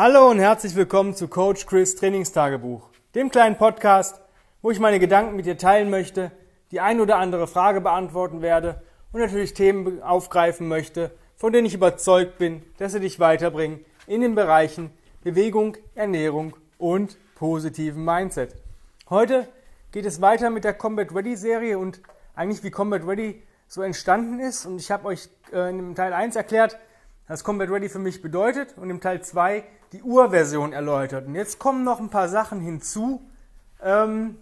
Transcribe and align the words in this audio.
Hallo 0.00 0.30
und 0.30 0.38
herzlich 0.38 0.76
willkommen 0.76 1.16
zu 1.16 1.26
Coach 1.26 1.66
Chris 1.66 1.96
Trainingstagebuch, 1.96 2.88
dem 3.16 3.32
kleinen 3.32 3.56
Podcast, 3.58 4.20
wo 4.62 4.70
ich 4.70 4.78
meine 4.78 5.00
Gedanken 5.00 5.34
mit 5.34 5.44
dir 5.44 5.58
teilen 5.58 5.90
möchte, 5.90 6.30
die 6.70 6.78
ein 6.78 7.00
oder 7.00 7.16
andere 7.16 7.48
Frage 7.48 7.80
beantworten 7.80 8.40
werde 8.40 8.80
und 9.10 9.18
natürlich 9.18 9.54
Themen 9.54 10.00
aufgreifen 10.00 10.68
möchte, 10.68 11.10
von 11.34 11.52
denen 11.52 11.66
ich 11.66 11.74
überzeugt 11.74 12.38
bin, 12.38 12.62
dass 12.76 12.92
sie 12.92 13.00
dich 13.00 13.18
weiterbringen 13.18 13.84
in 14.06 14.20
den 14.20 14.36
Bereichen 14.36 14.92
Bewegung, 15.24 15.76
Ernährung 15.96 16.54
und 16.78 17.18
positiven 17.34 18.04
Mindset. 18.04 18.54
Heute 19.10 19.48
geht 19.90 20.06
es 20.06 20.20
weiter 20.20 20.50
mit 20.50 20.62
der 20.62 20.74
Combat 20.74 21.12
Ready 21.12 21.34
Serie 21.34 21.76
und 21.76 22.00
eigentlich 22.36 22.62
wie 22.62 22.70
Combat 22.70 23.04
Ready 23.04 23.42
so 23.66 23.82
entstanden 23.82 24.38
ist. 24.38 24.64
Und 24.64 24.76
ich 24.76 24.92
habe 24.92 25.08
euch 25.08 25.28
äh, 25.52 25.70
in 25.70 25.96
Teil 25.96 26.12
1 26.12 26.36
erklärt, 26.36 26.78
was 27.28 27.44
Combat 27.44 27.68
Ready 27.68 27.90
für 27.90 27.98
mich 27.98 28.22
bedeutet 28.22 28.76
und 28.78 28.88
im 28.88 29.02
Teil 29.02 29.22
2 29.22 29.62
die 29.92 30.02
Urversion 30.02 30.72
erläutert. 30.72 31.26
Und 31.26 31.34
jetzt 31.34 31.58
kommen 31.58 31.84
noch 31.84 32.00
ein 32.00 32.08
paar 32.08 32.28
Sachen 32.28 32.60
hinzu, 32.60 33.22
ähm, 33.82 34.38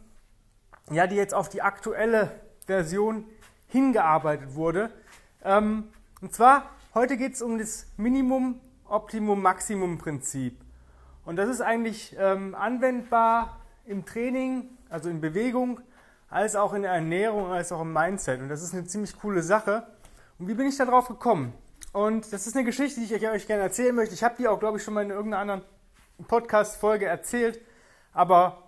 ja, 0.91 1.09
die 1.09 1.17
jetzt 1.17 1.35
auf 1.35 1.49
die 1.49 1.63
aktuelle 1.63 2.31
Version 2.67 3.25
hingearbeitet 3.67 4.55
wurde. 4.55 4.91
Ähm, 5.45 5.89
und 6.21 6.33
zwar, 6.33 6.71
heute 6.95 7.17
geht 7.17 7.35
es 7.35 7.43
um 7.43 7.59
das 7.59 7.87
Minimum, 7.97 8.61
Optimum, 8.89 9.43
Maximum 9.43 9.99
Prinzip. 9.99 10.57
Und 11.25 11.37
das 11.37 11.49
ist 11.49 11.61
eigentlich 11.61 12.15
ähm, 12.21 12.55
anwendbar 12.55 13.59
im 13.85 14.07
Training, 14.07 14.71
also 14.89 15.11
in 15.11 15.21
Bewegung, 15.21 15.81
als 16.31 16.55
auch 16.55 16.73
in 16.73 16.83
der 16.83 16.93
Ernährung, 16.93 17.51
als 17.51 17.73
auch 17.73 17.81
im 17.81 17.93
Mindset. 17.93 18.41
Und 18.41 18.49
das 18.49 18.63
ist 18.63 18.75
eine 18.75 18.85
ziemlich 18.85 19.19
coole 19.19 19.43
Sache. 19.43 19.89
Und 20.39 20.47
wie 20.47 20.55
bin 20.55 20.69
ich 20.69 20.77
da 20.77 20.85
drauf 20.85 21.09
gekommen? 21.09 21.53
Und 21.97 22.31
das 22.31 22.47
ist 22.47 22.55
eine 22.55 22.67
Geschichte, 22.67 23.01
die 23.01 23.07
ich 23.07 23.27
euch 23.27 23.47
gerne 23.47 23.63
erzählen 23.63 23.95
möchte. 23.95 24.13
Ich 24.13 24.23
habe 24.23 24.35
die 24.39 24.47
auch, 24.47 24.61
glaube 24.61 24.77
ich, 24.77 24.85
schon 24.85 24.93
mal 24.93 25.03
in 25.03 25.09
irgendeiner 25.09 25.41
anderen 25.41 25.63
Podcast-Folge 26.29 27.07
erzählt. 27.07 27.59
Aber 28.13 28.65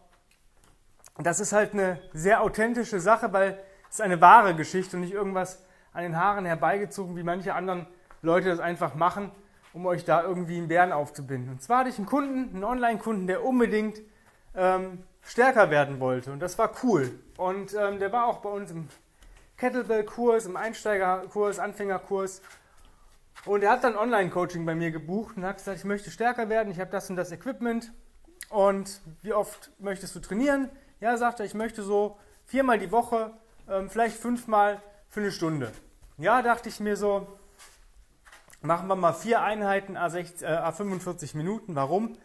das 1.18 1.38
ist 1.38 1.52
halt 1.52 1.74
eine 1.74 2.00
sehr 2.14 2.40
authentische 2.40 3.00
Sache, 3.00 3.30
weil 3.34 3.62
es 3.90 4.00
eine 4.00 4.22
wahre 4.22 4.56
Geschichte 4.56 4.96
und 4.96 5.02
nicht 5.02 5.12
irgendwas 5.12 5.62
an 5.92 6.04
den 6.04 6.16
Haaren 6.16 6.46
herbeigezogen, 6.46 7.16
wie 7.16 7.22
manche 7.22 7.52
anderen 7.52 7.86
Leute 8.22 8.48
das 8.48 8.60
einfach 8.60 8.94
machen, 8.94 9.30
um 9.74 9.84
euch 9.84 10.06
da 10.06 10.22
irgendwie 10.22 10.56
einen 10.56 10.68
Bären 10.68 10.92
aufzubinden. 10.92 11.50
Und 11.50 11.62
zwar 11.62 11.80
hatte 11.80 11.90
ich 11.90 11.98
einen 11.98 12.06
Kunden, 12.06 12.54
einen 12.54 12.64
Online-Kunden, 12.64 13.26
der 13.26 13.44
unbedingt 13.44 14.00
ähm, 14.54 15.04
stärker 15.20 15.68
werden 15.68 16.00
wollte. 16.00 16.32
Und 16.32 16.40
das 16.40 16.56
war 16.56 16.72
cool. 16.82 17.10
Und 17.36 17.74
ähm, 17.74 17.98
der 17.98 18.10
war 18.10 18.24
auch 18.24 18.38
bei 18.38 18.48
uns 18.48 18.70
im 18.70 18.88
Kettlebell-Kurs, 19.58 20.46
im 20.46 20.56
Einsteigerkurs, 20.56 21.58
Anfängerkurs. 21.58 22.40
Und 23.44 23.62
er 23.62 23.70
hat 23.70 23.84
dann 23.84 23.96
Online-Coaching 23.96 24.66
bei 24.66 24.74
mir 24.74 24.90
gebucht 24.90 25.36
und 25.36 25.44
hat 25.44 25.58
gesagt, 25.58 25.78
ich 25.78 25.84
möchte 25.84 26.10
stärker 26.10 26.48
werden, 26.48 26.70
ich 26.70 26.80
habe 26.80 26.90
das 26.90 27.08
und 27.08 27.16
das 27.16 27.32
Equipment. 27.32 27.92
Und 28.50 29.00
wie 29.22 29.32
oft 29.32 29.70
möchtest 29.78 30.14
du 30.14 30.20
trainieren? 30.20 30.70
Ja, 31.00 31.16
sagt 31.16 31.40
er, 31.40 31.46
ich 31.46 31.54
möchte 31.54 31.82
so 31.82 32.18
viermal 32.46 32.78
die 32.78 32.90
Woche, 32.90 33.32
ähm, 33.68 33.90
vielleicht 33.90 34.16
fünfmal 34.16 34.82
für 35.08 35.20
eine 35.20 35.30
Stunde. 35.30 35.72
Ja, 36.16 36.42
dachte 36.42 36.68
ich 36.68 36.80
mir 36.80 36.96
so, 36.96 37.26
machen 38.62 38.88
wir 38.88 38.96
mal 38.96 39.12
vier 39.12 39.42
Einheiten, 39.42 39.96
A60, 39.96 40.44
äh, 40.44 40.46
A45 40.46 41.36
Minuten. 41.36 41.74
Warum? 41.74 42.16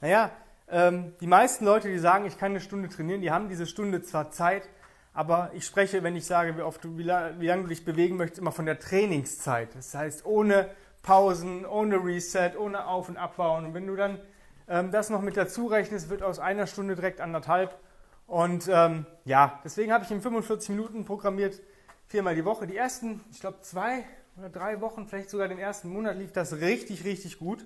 Naja, 0.00 0.30
ähm, 0.68 1.14
die 1.20 1.26
meisten 1.26 1.64
Leute, 1.64 1.88
die 1.88 1.98
sagen, 1.98 2.26
ich 2.26 2.38
kann 2.38 2.52
eine 2.52 2.60
Stunde 2.60 2.88
trainieren, 2.88 3.20
die 3.20 3.30
haben 3.30 3.48
diese 3.48 3.66
Stunde 3.66 4.02
zwar 4.02 4.30
Zeit, 4.30 4.68
aber 5.16 5.50
ich 5.54 5.64
spreche, 5.64 6.02
wenn 6.02 6.14
ich 6.14 6.26
sage, 6.26 6.58
wie, 6.58 6.60
oft 6.60 6.84
du, 6.84 6.98
wie, 6.98 7.06
wie 7.06 7.46
lange 7.46 7.62
du 7.62 7.68
dich 7.68 7.86
bewegen 7.86 8.18
möchtest, 8.18 8.38
immer 8.38 8.52
von 8.52 8.66
der 8.66 8.78
Trainingszeit. 8.78 9.74
Das 9.74 9.94
heißt, 9.94 10.26
ohne 10.26 10.68
Pausen, 11.02 11.64
ohne 11.64 12.04
Reset, 12.04 12.52
ohne 12.58 12.86
Auf- 12.86 13.08
und 13.08 13.16
Abbauen. 13.16 13.64
Und 13.64 13.72
wenn 13.72 13.86
du 13.86 13.96
dann 13.96 14.20
ähm, 14.68 14.90
das 14.90 15.08
noch 15.08 15.22
mit 15.22 15.38
dazu 15.38 15.68
rechnest, 15.68 16.10
wird 16.10 16.22
aus 16.22 16.38
einer 16.38 16.66
Stunde 16.66 16.96
direkt 16.96 17.22
anderthalb. 17.22 17.78
Und 18.26 18.68
ähm, 18.70 19.06
ja, 19.24 19.58
deswegen 19.64 19.90
habe 19.90 20.04
ich 20.04 20.10
in 20.10 20.20
45 20.20 20.68
Minuten 20.68 21.06
programmiert, 21.06 21.62
viermal 22.08 22.34
die 22.34 22.44
Woche. 22.44 22.66
Die 22.66 22.76
ersten, 22.76 23.24
ich 23.30 23.40
glaube, 23.40 23.62
zwei 23.62 24.04
oder 24.36 24.50
drei 24.50 24.82
Wochen, 24.82 25.06
vielleicht 25.06 25.30
sogar 25.30 25.48
den 25.48 25.58
ersten 25.58 25.88
Monat, 25.88 26.18
lief 26.18 26.32
das 26.32 26.60
richtig, 26.60 27.06
richtig 27.06 27.38
gut. 27.38 27.64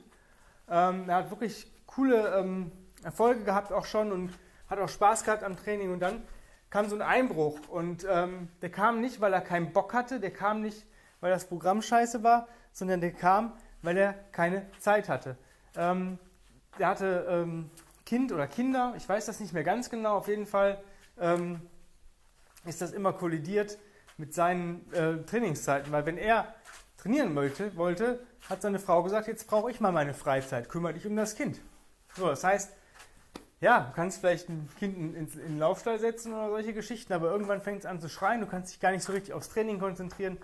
Ähm, 0.69 1.09
er 1.09 1.17
hat 1.17 1.31
wirklich 1.31 1.67
coole 1.87 2.29
ähm, 2.39 2.71
Erfolge 3.03 3.43
gehabt 3.43 3.73
auch 3.73 3.87
schon 3.87 4.13
und 4.13 4.31
hat 4.69 4.79
auch 4.79 4.89
Spaß 4.89 5.25
gehabt 5.25 5.43
am 5.43 5.57
Training. 5.57 5.93
Und 5.93 5.99
dann 5.99 6.23
kam 6.71 6.89
so 6.89 6.95
ein 6.95 7.03
Einbruch 7.03 7.59
und 7.69 8.07
ähm, 8.09 8.49
der 8.63 8.71
kam 8.71 9.01
nicht, 9.01 9.21
weil 9.21 9.33
er 9.33 9.41
keinen 9.41 9.73
Bock 9.73 9.93
hatte, 9.93 10.21
der 10.21 10.33
kam 10.33 10.63
nicht, 10.63 10.87
weil 11.21 11.31
das 11.31 11.47
Programm 11.47 11.83
scheiße 11.83 12.23
war, 12.23 12.49
sondern 12.73 13.01
der 13.01 13.13
kam, 13.13 13.53
weil 13.83 13.97
er 13.97 14.15
keine 14.33 14.67
Zeit 14.79 15.09
hatte. 15.09 15.37
Ähm, 15.77 16.19
der 16.79 16.89
hatte 16.89 17.27
ähm, 17.29 17.71
Kind 18.07 18.33
oder 18.33 18.47
Kinder, 18.47 18.95
ich 18.97 19.09
weiß 19.09 19.27
das 19.27 19.41
nicht 19.41 19.53
mehr 19.53 19.65
ganz 19.65 19.91
genau, 19.91 20.17
auf 20.17 20.29
jeden 20.29 20.47
Fall 20.47 20.83
ähm, 21.19 21.61
ist 22.65 22.81
das 22.81 22.93
immer 22.93 23.13
kollidiert 23.13 23.79
mit 24.17 24.35
seinen 24.35 24.93
äh, 24.93 25.25
Trainingszeiten, 25.25 25.91
weil 25.93 26.07
wenn 26.07 26.19
er 26.19 26.55
trainieren 26.99 27.35
wollte, 27.35 27.77
wollte, 27.77 28.21
hat 28.49 28.63
seine 28.63 28.79
Frau 28.79 29.03
gesagt, 29.03 29.27
jetzt 29.27 29.47
brauche 29.49 29.71
ich 29.71 29.81
mal 29.81 29.93
meine 29.93 30.15
Freizeit, 30.15 30.69
kümmere 30.69 30.95
dich 30.95 31.07
um 31.07 31.17
das 31.17 31.35
Kind. 31.35 31.61
So, 32.17 32.29
das 32.29 32.45
heißt, 32.45 32.73
ja, 33.61 33.81
du 33.81 33.93
kannst 33.95 34.21
vielleicht 34.21 34.49
ein 34.49 34.69
Kind 34.79 34.97
in, 34.97 35.15
in, 35.15 35.27
in 35.27 35.39
den 35.39 35.59
Laufstall 35.59 35.99
setzen 35.99 36.33
oder 36.33 36.49
solche 36.49 36.73
Geschichten, 36.73 37.13
aber 37.13 37.31
irgendwann 37.31 37.61
fängt 37.61 37.81
es 37.81 37.87
an 37.87 38.01
zu 38.01 38.09
schreien, 38.09 38.41
du 38.41 38.47
kannst 38.47 38.73
dich 38.73 38.81
gar 38.81 38.91
nicht 38.91 39.05
so 39.05 39.13
richtig 39.13 39.35
aufs 39.35 39.51
Training 39.51 39.79
konzentrieren. 39.79 40.39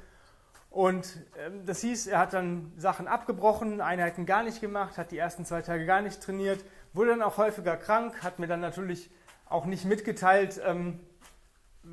Und 0.68 1.16
ähm, 1.38 1.64
das 1.64 1.80
hieß, 1.80 2.08
er 2.08 2.18
hat 2.18 2.34
dann 2.34 2.72
Sachen 2.76 3.08
abgebrochen, 3.08 3.80
Einheiten 3.80 4.26
gar 4.26 4.42
nicht 4.42 4.60
gemacht, 4.60 4.98
hat 4.98 5.10
die 5.10 5.16
ersten 5.16 5.46
zwei 5.46 5.62
Tage 5.62 5.86
gar 5.86 6.02
nicht 6.02 6.22
trainiert, 6.22 6.62
wurde 6.92 7.10
dann 7.10 7.22
auch 7.22 7.38
häufiger 7.38 7.78
krank, 7.78 8.22
hat 8.22 8.38
mir 8.38 8.46
dann 8.46 8.60
natürlich 8.60 9.10
auch 9.46 9.64
nicht 9.64 9.86
mitgeteilt, 9.86 10.60
ähm, 10.62 11.00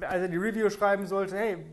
als 0.01 0.23
er 0.23 0.27
die 0.27 0.37
Review 0.37 0.69
schreiben 0.69 1.07
sollte, 1.07 1.37
hey, 1.37 1.65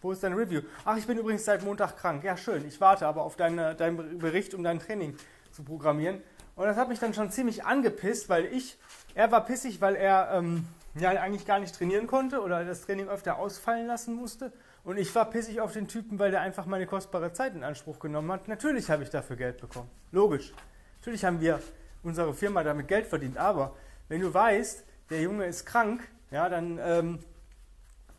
wo 0.00 0.12
ist 0.12 0.22
dein 0.22 0.34
Review? 0.34 0.60
Ach, 0.84 0.96
ich 0.96 1.06
bin 1.06 1.18
übrigens 1.18 1.44
seit 1.44 1.64
Montag 1.64 1.96
krank. 1.96 2.22
Ja, 2.22 2.36
schön, 2.36 2.66
ich 2.66 2.80
warte 2.80 3.06
aber 3.08 3.22
auf 3.22 3.34
deine, 3.34 3.74
deinen 3.74 4.18
Bericht, 4.18 4.54
um 4.54 4.62
dein 4.62 4.78
Training 4.78 5.16
zu 5.50 5.64
programmieren. 5.64 6.22
Und 6.54 6.66
das 6.66 6.76
hat 6.76 6.88
mich 6.88 6.98
dann 6.98 7.14
schon 7.14 7.30
ziemlich 7.30 7.64
angepisst, 7.64 8.28
weil 8.28 8.44
ich, 8.46 8.78
er 9.14 9.30
war 9.32 9.44
pissig, 9.44 9.80
weil 9.80 9.96
er 9.96 10.30
ähm, 10.34 10.66
ja 10.94 11.10
eigentlich 11.10 11.46
gar 11.46 11.58
nicht 11.58 11.74
trainieren 11.74 12.06
konnte 12.06 12.40
oder 12.42 12.64
das 12.64 12.82
Training 12.82 13.08
öfter 13.08 13.38
ausfallen 13.38 13.86
lassen 13.86 14.14
musste. 14.14 14.52
Und 14.84 14.98
ich 14.98 15.14
war 15.14 15.30
pissig 15.30 15.60
auf 15.60 15.72
den 15.72 15.88
Typen, 15.88 16.18
weil 16.18 16.30
der 16.30 16.40
einfach 16.40 16.66
meine 16.66 16.86
kostbare 16.86 17.32
Zeit 17.32 17.54
in 17.54 17.64
Anspruch 17.64 17.98
genommen 17.98 18.30
hat. 18.32 18.48
Natürlich 18.48 18.90
habe 18.90 19.02
ich 19.02 19.10
dafür 19.10 19.36
Geld 19.36 19.60
bekommen. 19.60 19.88
Logisch. 20.10 20.52
Natürlich 21.00 21.24
haben 21.24 21.40
wir 21.40 21.60
unsere 22.02 22.34
Firma 22.34 22.62
damit 22.62 22.88
Geld 22.88 23.06
verdient. 23.06 23.38
Aber 23.38 23.76
wenn 24.08 24.20
du 24.20 24.32
weißt, 24.32 24.84
der 25.10 25.22
Junge 25.22 25.46
ist 25.46 25.64
krank, 25.64 26.06
ja, 26.30 26.48
dann 26.48 26.78
ähm, 26.82 27.18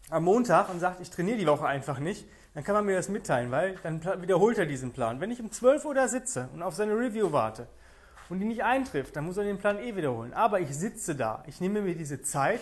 am 0.10 0.24
Montag 0.24 0.70
und 0.70 0.80
sagt, 0.80 1.02
ich 1.02 1.10
trainiere 1.10 1.38
die 1.38 1.48
Woche 1.48 1.66
einfach 1.66 2.00
nicht, 2.00 2.26
dann 2.54 2.64
kann 2.64 2.76
man 2.76 2.86
mir 2.86 2.96
das 2.96 3.10
mitteilen, 3.10 3.52
weil 3.52 3.76
dann 3.84 4.04
wiederholt 4.22 4.58
er 4.58 4.66
diesen 4.66 4.92
Plan. 4.92 5.20
Wenn 5.20 5.32
ich 5.32 5.42
um 5.42 5.52
12 5.52 5.86
Uhr 5.86 5.96
da 5.96 6.08
sitze 6.08 6.50
und 6.54 6.62
auf 6.62 6.76
seine 6.76 6.98
Review 6.98 7.32
warte 7.32 7.68
und 8.34 8.40
die 8.40 8.46
nicht 8.46 8.64
eintrifft, 8.64 9.16
dann 9.16 9.26
muss 9.26 9.38
er 9.38 9.44
den 9.44 9.60
Plan 9.60 9.78
eh 9.78 9.96
wiederholen. 9.96 10.34
Aber 10.34 10.60
ich 10.60 10.76
sitze 10.76 11.14
da, 11.14 11.44
ich 11.46 11.62
nehme 11.62 11.82
mir 11.82 11.94
diese 11.94 12.24
Zeit, 12.24 12.62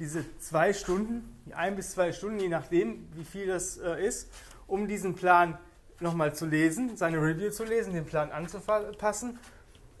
diese 0.00 0.24
zwei 0.40 0.72
Stunden, 0.72 1.32
ein 1.54 1.76
bis 1.76 1.92
zwei 1.92 2.10
Stunden, 2.10 2.40
je 2.40 2.48
nachdem, 2.48 3.06
wie 3.14 3.22
viel 3.22 3.46
das 3.46 3.78
äh, 3.78 4.04
ist, 4.04 4.32
um 4.66 4.88
diesen 4.88 5.14
Plan 5.14 5.56
nochmal 6.00 6.34
zu 6.34 6.44
lesen, 6.44 6.96
seine 6.96 7.18
Review 7.18 7.50
zu 7.50 7.62
lesen, 7.62 7.94
den 7.94 8.04
Plan 8.04 8.32
anzupassen 8.32 9.38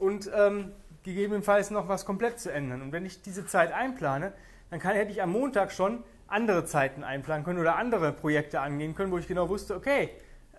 und 0.00 0.28
ähm, 0.34 0.72
gegebenenfalls 1.04 1.70
noch 1.70 1.86
was 1.86 2.04
komplett 2.04 2.40
zu 2.40 2.50
ändern. 2.50 2.82
Und 2.82 2.90
wenn 2.90 3.06
ich 3.06 3.22
diese 3.22 3.46
Zeit 3.46 3.70
einplane, 3.70 4.32
dann 4.70 4.80
kann, 4.80 4.96
hätte 4.96 5.12
ich 5.12 5.22
am 5.22 5.30
Montag 5.30 5.70
schon 5.70 6.02
andere 6.26 6.64
Zeiten 6.64 7.04
einplanen 7.04 7.44
können 7.44 7.60
oder 7.60 7.76
andere 7.76 8.12
Projekte 8.12 8.58
angehen 8.58 8.96
können, 8.96 9.12
wo 9.12 9.18
ich 9.18 9.28
genau 9.28 9.48
wusste, 9.48 9.76
okay, 9.76 10.10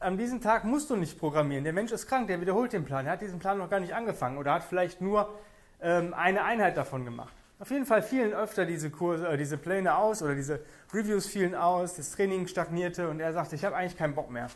an 0.03 0.17
diesem 0.17 0.41
Tag 0.41 0.65
musst 0.65 0.89
du 0.89 0.95
nicht 0.95 1.17
programmieren. 1.17 1.63
Der 1.63 1.73
Mensch 1.73 1.91
ist 1.91 2.07
krank, 2.07 2.27
der 2.27 2.41
wiederholt 2.41 2.73
den 2.73 2.85
Plan. 2.85 3.05
Er 3.05 3.13
hat 3.13 3.21
diesen 3.21 3.39
Plan 3.39 3.57
noch 3.57 3.69
gar 3.69 3.79
nicht 3.79 3.95
angefangen 3.95 4.37
oder 4.37 4.53
hat 4.53 4.63
vielleicht 4.63 5.01
nur 5.01 5.33
ähm, 5.81 6.13
eine 6.13 6.43
Einheit 6.43 6.77
davon 6.77 7.05
gemacht. 7.05 7.33
Auf 7.59 7.71
jeden 7.71 7.85
Fall 7.85 8.03
fielen 8.03 8.33
öfter 8.33 8.65
diese, 8.65 8.89
Kurse, 8.89 9.27
äh, 9.27 9.37
diese 9.37 9.57
Pläne 9.57 9.95
aus 9.95 10.21
oder 10.21 10.35
diese 10.35 10.59
Reviews 10.93 11.25
fielen 11.27 11.55
aus, 11.55 11.95
das 11.95 12.11
Training 12.11 12.47
stagnierte 12.47 13.09
und 13.09 13.19
er 13.19 13.31
sagte, 13.33 13.55
ich 13.55 13.63
habe 13.63 13.75
eigentlich 13.75 13.97
keinen 13.97 14.15
Bock 14.15 14.29
mehr. 14.29 14.47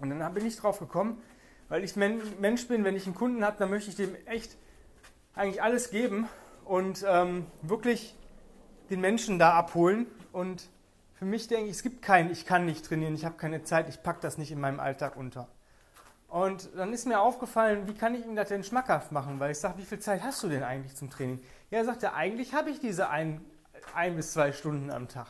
Und 0.00 0.10
dann 0.10 0.34
bin 0.34 0.46
ich 0.46 0.56
drauf 0.56 0.78
gekommen, 0.78 1.20
weil 1.68 1.84
ich 1.84 1.96
Mensch 1.96 2.68
bin, 2.68 2.84
wenn 2.84 2.96
ich 2.96 3.06
einen 3.06 3.14
Kunden 3.14 3.44
habe, 3.44 3.56
dann 3.58 3.70
möchte 3.70 3.90
ich 3.90 3.96
dem 3.96 4.14
echt 4.26 4.56
eigentlich 5.34 5.62
alles 5.62 5.90
geben 5.90 6.28
und 6.64 7.04
ähm, 7.08 7.46
wirklich 7.62 8.16
den 8.90 9.00
Menschen 9.00 9.38
da 9.38 9.54
abholen 9.54 10.06
und 10.32 10.68
für 11.22 11.26
mich 11.26 11.46
denke 11.46 11.66
ich, 11.66 11.76
es 11.76 11.84
gibt 11.84 12.02
kein, 12.02 12.32
ich 12.32 12.46
kann 12.46 12.66
nicht 12.66 12.84
trainieren, 12.84 13.14
ich 13.14 13.24
habe 13.24 13.36
keine 13.36 13.62
Zeit, 13.62 13.88
ich 13.88 14.02
packe 14.02 14.18
das 14.20 14.38
nicht 14.38 14.50
in 14.50 14.58
meinem 14.58 14.80
Alltag 14.80 15.14
unter. 15.14 15.46
Und 16.26 16.68
dann 16.74 16.92
ist 16.92 17.06
mir 17.06 17.20
aufgefallen, 17.20 17.86
wie 17.86 17.94
kann 17.94 18.16
ich 18.16 18.26
ihm 18.26 18.34
das 18.34 18.48
denn 18.48 18.64
schmackhaft 18.64 19.12
machen? 19.12 19.38
Weil 19.38 19.52
ich 19.52 19.58
sage, 19.58 19.78
wie 19.78 19.84
viel 19.84 20.00
Zeit 20.00 20.24
hast 20.24 20.42
du 20.42 20.48
denn 20.48 20.64
eigentlich 20.64 20.96
zum 20.96 21.10
Training? 21.10 21.38
Ja, 21.70 21.78
er 21.78 21.84
sagte, 21.84 22.14
eigentlich 22.14 22.54
habe 22.54 22.70
ich 22.70 22.80
diese 22.80 23.08
ein, 23.08 23.40
ein 23.94 24.16
bis 24.16 24.32
zwei 24.32 24.50
Stunden 24.50 24.90
am 24.90 25.06
Tag. 25.06 25.28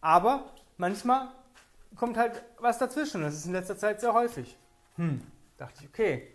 Aber 0.00 0.50
manchmal 0.78 1.28
kommt 1.94 2.16
halt 2.16 2.42
was 2.58 2.78
dazwischen. 2.78 3.20
Das 3.20 3.34
ist 3.34 3.44
in 3.44 3.52
letzter 3.52 3.76
Zeit 3.76 4.00
sehr 4.00 4.14
häufig. 4.14 4.56
Hm, 4.96 5.20
dachte 5.58 5.74
ich, 5.82 5.90
okay. 5.90 6.32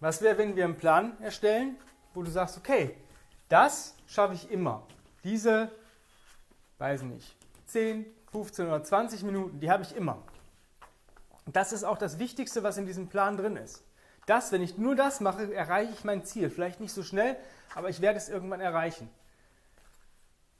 Was 0.00 0.22
wäre, 0.22 0.38
wenn 0.38 0.56
wir 0.56 0.64
einen 0.64 0.78
Plan 0.78 1.20
erstellen, 1.20 1.76
wo 2.14 2.22
du 2.22 2.30
sagst, 2.30 2.56
okay, 2.56 2.96
das 3.50 3.94
schaffe 4.06 4.32
ich 4.32 4.50
immer. 4.50 4.86
Diese, 5.22 5.70
weiß 6.78 7.02
nicht, 7.02 7.36
10, 7.72 8.06
15 8.32 8.66
oder 8.66 8.82
20 8.82 9.22
Minuten, 9.22 9.60
die 9.60 9.70
habe 9.70 9.82
ich 9.82 9.96
immer. 9.96 10.22
Das 11.46 11.72
ist 11.72 11.84
auch 11.84 11.98
das 11.98 12.18
Wichtigste, 12.18 12.62
was 12.62 12.76
in 12.76 12.86
diesem 12.86 13.08
Plan 13.08 13.36
drin 13.36 13.56
ist. 13.56 13.82
Das, 14.26 14.52
wenn 14.52 14.62
ich 14.62 14.78
nur 14.78 14.94
das 14.94 15.20
mache, 15.20 15.52
erreiche 15.52 15.92
ich 15.92 16.04
mein 16.04 16.24
Ziel. 16.24 16.50
Vielleicht 16.50 16.80
nicht 16.80 16.92
so 16.92 17.02
schnell, 17.02 17.36
aber 17.74 17.88
ich 17.88 18.00
werde 18.00 18.18
es 18.18 18.28
irgendwann 18.28 18.60
erreichen. 18.60 19.10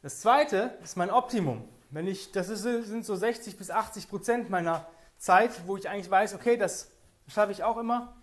Das 0.02 0.20
zweite 0.20 0.78
ist 0.82 0.96
mein 0.96 1.10
Optimum. 1.10 1.68
Wenn 1.90 2.06
ich, 2.06 2.32
das 2.32 2.48
ist, 2.48 2.62
sind 2.62 3.04
so 3.04 3.14
60 3.14 3.58
bis 3.58 3.70
80 3.70 4.08
Prozent 4.08 4.50
meiner 4.50 4.86
Zeit, 5.18 5.50
wo 5.66 5.76
ich 5.76 5.88
eigentlich 5.88 6.10
weiß, 6.10 6.34
okay, 6.34 6.56
das 6.56 6.90
schaffe 7.28 7.52
ich 7.52 7.62
auch 7.62 7.76
immer. 7.76 8.14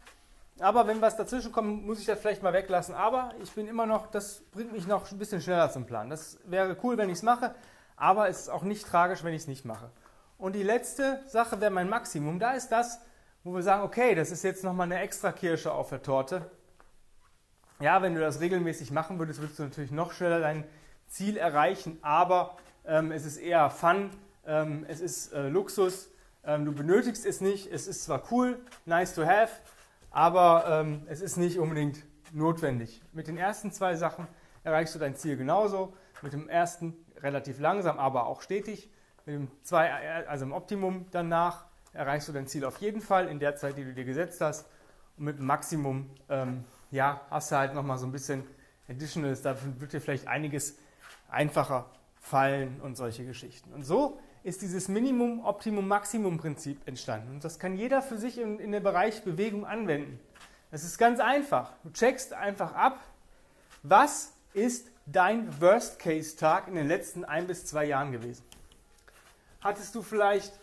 Aber 0.59 0.87
wenn 0.87 1.01
was 1.01 1.15
dazwischen 1.15 1.51
kommt, 1.51 1.85
muss 1.85 1.99
ich 1.99 2.05
das 2.05 2.19
vielleicht 2.19 2.41
mal 2.41 2.53
weglassen. 2.53 2.95
Aber 2.95 3.33
ich 3.43 3.51
bin 3.51 3.67
immer 3.67 3.85
noch, 3.85 4.07
das 4.07 4.41
bringt 4.51 4.71
mich 4.71 4.87
noch 4.87 5.11
ein 5.11 5.17
bisschen 5.19 5.39
schneller 5.39 5.69
zum 5.69 5.85
Plan. 5.85 6.09
Das 6.09 6.39
wäre 6.45 6.75
cool, 6.81 6.97
wenn 6.97 7.09
ich 7.09 7.17
es 7.17 7.23
mache, 7.23 7.53
aber 7.97 8.29
es 8.29 8.41
ist 8.41 8.49
auch 8.49 8.63
nicht 8.63 8.85
tragisch, 8.85 9.23
wenn 9.23 9.33
ich 9.33 9.41
es 9.41 9.47
nicht 9.47 9.65
mache. 9.65 9.89
Und 10.37 10.53
die 10.53 10.63
letzte 10.63 11.19
Sache 11.27 11.59
wäre 11.59 11.71
mein 11.71 11.89
Maximum. 11.89 12.39
Da 12.39 12.51
ist 12.51 12.69
das, 12.69 13.01
wo 13.43 13.53
wir 13.53 13.63
sagen, 13.63 13.83
okay, 13.83 14.15
das 14.15 14.31
ist 14.31 14.43
jetzt 14.43 14.63
nochmal 14.63 14.85
eine 14.85 14.99
extra 14.99 15.31
Kirsche 15.31 15.71
auf 15.73 15.89
der 15.89 16.03
Torte. 16.03 16.49
Ja, 17.79 18.01
wenn 18.01 18.13
du 18.15 18.21
das 18.21 18.39
regelmäßig 18.39 18.91
machen 18.91 19.19
würdest, 19.19 19.39
würdest 19.39 19.59
du 19.59 19.63
natürlich 19.63 19.91
noch 19.91 20.11
schneller 20.11 20.39
dein 20.39 20.63
Ziel 21.07 21.37
erreichen, 21.37 21.97
aber 22.01 22.57
ähm, 22.85 23.11
es 23.11 23.25
ist 23.25 23.37
eher 23.37 23.69
Fun, 23.69 24.09
ähm, 24.45 24.85
es 24.87 24.99
ist 24.99 25.33
äh, 25.33 25.47
Luxus, 25.49 26.09
ähm, 26.43 26.65
du 26.65 26.71
benötigst 26.71 27.25
es 27.25 27.41
nicht, 27.41 27.71
es 27.71 27.87
ist 27.87 28.03
zwar 28.03 28.23
cool, 28.31 28.59
nice 28.85 29.13
to 29.13 29.25
have, 29.25 29.53
aber 30.11 30.65
ähm, 30.67 31.03
es 31.07 31.21
ist 31.21 31.37
nicht 31.37 31.59
unbedingt 31.59 32.03
notwendig. 32.33 33.01
Mit 33.13 33.27
den 33.27 33.37
ersten 33.37 33.71
zwei 33.71 33.95
Sachen 33.95 34.27
erreichst 34.63 34.95
du 34.95 34.99
dein 34.99 35.15
Ziel 35.15 35.37
genauso, 35.37 35.93
mit 36.21 36.33
dem 36.33 36.49
ersten 36.49 36.95
relativ 37.21 37.59
langsam, 37.59 37.99
aber 37.99 38.27
auch 38.27 38.41
stetig, 38.41 38.89
mit 39.25 39.35
dem 39.35 39.47
zwei, 39.63 39.91
also 40.27 40.45
im 40.45 40.53
Optimum 40.53 41.05
danach 41.11 41.65
erreichst 41.93 42.27
du 42.29 42.33
dein 42.33 42.47
Ziel 42.47 42.63
auf 42.65 42.77
jeden 42.77 43.01
Fall 43.01 43.27
in 43.27 43.39
der 43.39 43.55
Zeit, 43.55 43.77
die 43.77 43.83
du 43.83 43.93
dir 43.93 44.05
gesetzt 44.05 44.39
hast 44.41 44.67
und 45.17 45.25
mit 45.25 45.39
dem 45.39 45.45
Maximum, 45.45 46.09
ähm, 46.29 46.63
ja, 46.91 47.21
hast 47.29 47.51
du 47.51 47.57
halt 47.57 47.73
nochmal 47.73 47.97
so 47.97 48.05
ein 48.05 48.11
bisschen 48.11 48.43
Additionals, 48.89 49.41
da 49.41 49.57
wird 49.79 49.91
dir 49.91 49.99
vielleicht 49.99 50.27
einiges 50.27 50.77
einfacher 51.29 51.89
fallen 52.19 52.79
und 52.81 52.95
solche 52.95 53.25
Geschichten. 53.25 53.73
Und 53.73 53.83
so 53.83 54.19
ist 54.43 54.61
dieses 54.61 54.87
Minimum, 54.87 55.43
Optimum, 55.43 55.87
Maximum 55.87 56.37
Prinzip 56.37 56.87
entstanden. 56.87 57.31
Und 57.31 57.43
das 57.43 57.59
kann 57.59 57.75
jeder 57.75 58.01
für 58.01 58.17
sich 58.17 58.39
in, 58.39 58.59
in 58.59 58.71
den 58.71 58.81
Bereich 58.81 59.23
Bewegung 59.23 59.65
anwenden. 59.65 60.19
Es 60.71 60.85
ist 60.85 60.97
ganz 60.97 61.19
einfach. 61.19 61.73
Du 61.83 61.89
checkst 61.91 62.33
einfach 62.33 62.73
ab, 62.73 62.99
was 63.83 64.36
ist 64.57 64.89
dein 65.05 65.61
Worst-Case-Tag 65.61 66.67
in 66.67 66.75
den 66.75 66.87
letzten 66.87 67.23
ein 67.23 67.47
bis 67.47 67.65
zwei 67.65 67.85
Jahren 67.85 68.11
gewesen. 68.11 68.43
Hattest 69.61 69.93
du 69.95 70.01
vielleicht 70.01 70.59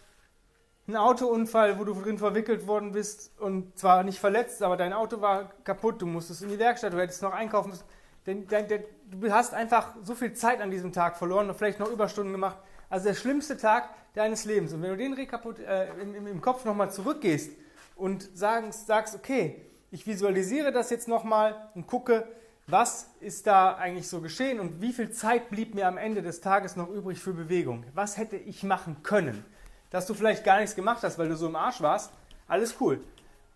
einen 0.87 0.97
Autounfall, 0.97 1.79
wo 1.79 1.85
du 1.85 1.95
drin 1.95 2.19
verwickelt 2.19 2.67
worden 2.67 2.93
bist 2.93 3.31
und 3.39 3.79
zwar 3.79 4.03
nicht 4.03 4.19
verletzt, 4.19 4.63
aber 4.63 4.77
dein 4.77 4.93
Auto 4.93 5.21
war 5.21 5.51
kaputt, 5.65 6.03
du 6.03 6.07
musstest 6.07 6.43
in 6.43 6.51
die 6.51 6.59
Werkstatt, 6.59 6.93
du 6.93 7.01
hättest 7.01 7.23
noch 7.23 7.33
einkaufen 7.33 7.71
müssen. 7.71 7.85
Denn, 8.27 8.47
denn, 8.49 8.69
denn, 8.69 8.85
du 9.11 9.33
hast 9.33 9.55
einfach 9.55 9.95
so 10.03 10.15
viel 10.15 10.33
Zeit 10.35 10.61
an 10.61 10.71
diesem 10.71 10.93
Tag 10.93 11.17
verloren 11.17 11.49
und 11.49 11.57
vielleicht 11.57 11.79
noch 11.79 11.91
Überstunden 11.91 12.33
gemacht. 12.33 12.59
Also 12.91 13.07
der 13.09 13.15
schlimmste 13.15 13.57
Tag 13.57 13.89
deines 14.15 14.45
Lebens. 14.45 14.73
Und 14.73 14.83
wenn 14.83 14.91
du 14.91 14.97
den 14.97 15.13
rekaput, 15.13 15.59
äh, 15.59 15.89
im, 16.01 16.27
im, 16.27 16.41
Kopf 16.41 16.65
nochmal 16.65 16.91
zurückgehst 16.91 17.53
und 17.97 18.29
sagst, 18.35 18.87
sagst, 18.87 19.15
okay, 19.15 19.63
ich 19.91 20.07
visualisiere 20.07 20.73
das 20.73 20.91
jetzt 20.91 21.07
nochmal 21.07 21.71
und 21.75 21.87
gucke, 21.87 22.27
was 22.67 23.11
ist 23.21 23.47
da 23.47 23.75
eigentlich 23.75 24.09
so 24.09 24.21
geschehen 24.21 24.59
und 24.59 24.81
wie 24.81 24.93
viel 24.93 25.11
Zeit 25.11 25.51
blieb 25.51 25.75
mir 25.75 25.87
am 25.87 25.99
Ende 25.99 26.23
des 26.23 26.41
Tages 26.41 26.77
noch 26.77 26.89
übrig 26.89 27.21
für 27.21 27.35
Bewegung? 27.35 27.85
Was 27.95 28.17
hätte 28.17 28.37
ich 28.37 28.63
machen 28.63 29.03
können? 29.03 29.45
Dass 29.91 30.07
du 30.07 30.15
vielleicht 30.15 30.45
gar 30.45 30.61
nichts 30.61 30.75
gemacht 30.75 31.03
hast, 31.03 31.19
weil 31.19 31.29
du 31.29 31.37
so 31.37 31.47
im 31.47 31.57
Arsch 31.57 31.81
warst, 31.83 32.11
alles 32.49 32.77
cool. 32.81 33.01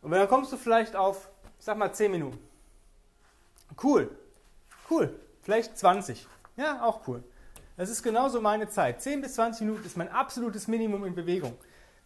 Und 0.02 0.10
dann 0.10 0.28
kommst 0.28 0.52
du 0.52 0.56
vielleicht 0.56 0.94
auf, 0.94 1.28
sag 1.58 1.78
mal, 1.78 1.92
10 1.92 2.10
Minuten. 2.10 2.38
Cool. 3.82 4.10
Cool. 4.90 5.18
Vielleicht 5.42 5.78
20. 5.78 6.26
Ja, 6.56 6.82
auch 6.82 7.06
cool. 7.08 7.22
Das 7.76 7.90
ist 7.90 8.02
genauso 8.02 8.40
meine 8.40 8.68
Zeit. 8.68 9.00
10 9.00 9.22
bis 9.22 9.34
20 9.34 9.66
Minuten 9.66 9.86
ist 9.86 9.96
mein 9.96 10.10
absolutes 10.10 10.68
Minimum 10.68 11.04
in 11.04 11.14
Bewegung. 11.14 11.56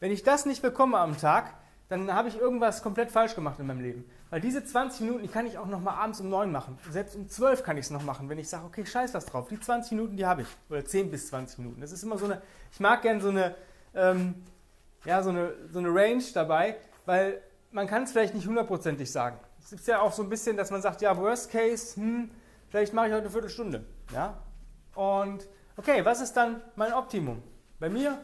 Wenn 0.01 0.13
ich 0.13 0.23
das 0.23 0.47
nicht 0.47 0.63
bekomme 0.63 0.99
am 0.99 1.17
Tag, 1.19 1.55
dann 1.93 2.13
habe 2.13 2.29
ich 2.29 2.39
irgendwas 2.39 2.83
komplett 2.83 3.11
falsch 3.11 3.35
gemacht 3.35 3.61
in 3.61 3.67
meinem 3.67 3.81
Leben. 3.81 4.05
Weil 4.31 4.41
diese 4.41 4.65
20 4.65 5.03
Minuten, 5.03 5.23
die 5.23 5.29
kann 5.29 5.47
ich 5.47 5.59
auch 5.59 5.67
noch 5.67 5.81
mal 5.81 5.95
abends 5.95 6.21
um 6.21 6.29
9 6.29 6.51
machen. 6.51 6.79
Selbst 6.91 7.15
um 7.15 7.29
12 7.29 7.63
kann 7.63 7.77
ich 7.77 7.87
es 7.87 7.91
noch 7.91 8.03
machen, 8.03 8.29
wenn 8.29 8.39
ich 8.39 8.49
sage, 8.49 8.65
okay, 8.65 8.85
scheiß 8.85 9.15
was 9.15 9.27
drauf. 9.27 9.49
Die 9.49 9.61
20 9.61 9.93
Minuten, 9.93 10.17
die 10.17 10.27
habe 10.27 10.43
ich. 10.43 10.49
Oder 10.71 10.85
10 10.85 11.11
bis 11.11 11.29
20 11.29 11.59
Minuten. 11.59 11.81
Das 11.81 11.93
ist 11.93 12.03
immer 12.03 12.19
so 12.19 12.25
eine, 12.25 12.43
ich 12.73 12.81
mag 12.81 13.03
gern 13.03 13.21
so 13.21 13.29
eine, 13.29 13.55
ähm, 13.95 14.35
ja, 15.05 15.23
so 15.23 15.31
eine, 15.31 15.53
so 15.71 15.79
eine 15.79 15.89
Range 15.89 16.25
dabei, 16.35 16.77
weil 17.07 17.41
man 17.71 17.87
kann 17.87 18.05
es 18.05 18.13
vielleicht 18.13 18.35
nicht 18.35 18.47
hundertprozentig 18.47 19.11
sagen. 19.11 19.39
Es 19.63 19.73
ist 19.73 19.87
ja 19.87 20.01
auch 20.01 20.13
so 20.13 20.23
ein 20.23 20.29
bisschen, 20.29 20.57
dass 20.57 20.71
man 20.71 20.83
sagt, 20.83 21.03
ja, 21.03 21.17
Worst 21.17 21.51
Case, 21.51 21.97
hm, 21.97 22.31
Vielleicht 22.73 22.95
mache 22.95 23.09
ich 23.09 23.13
heute 23.13 23.25
eine 23.25 23.31
Viertelstunde. 23.31 23.85
Ja? 24.15 24.43
Und 24.95 25.47
okay, 25.77 26.03
was 26.07 26.23
ist 26.23 26.33
dann 26.33 26.63
mein 26.75 26.95
Optimum? 26.95 27.43
Bei 27.79 27.91
mir 27.91 28.19